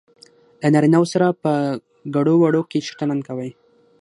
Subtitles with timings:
[0.61, 1.51] له نارینه وو سره په
[2.15, 3.51] ګړو وړو کې ښه چلند کوي.